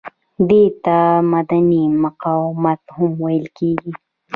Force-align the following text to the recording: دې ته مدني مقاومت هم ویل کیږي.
دې 0.49 0.63
ته 0.83 0.97
مدني 1.31 1.83
مقاومت 2.03 2.81
هم 2.95 3.11
ویل 3.23 3.45
کیږي. 3.57 3.93